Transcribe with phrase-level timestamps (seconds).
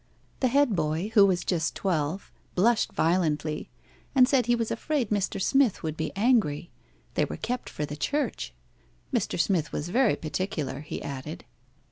[0.39, 3.69] The head boy, who was just twelve, blushed violently,
[4.15, 5.39] and said he was afraid Mr.
[5.39, 6.71] Smith would be angry.
[7.13, 8.51] They were kept for the church.
[9.13, 9.39] Mr.
[9.39, 11.45] Smith was very particular, he added.